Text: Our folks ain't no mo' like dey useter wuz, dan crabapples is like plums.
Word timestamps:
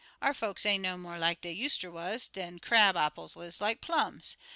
Our 0.19 0.33
folks 0.33 0.65
ain't 0.65 0.81
no 0.81 0.97
mo' 0.97 1.15
like 1.19 1.41
dey 1.41 1.51
useter 1.51 1.91
wuz, 1.91 2.27
dan 2.27 2.57
crabapples 2.57 3.37
is 3.37 3.61
like 3.61 3.81
plums. 3.81 4.35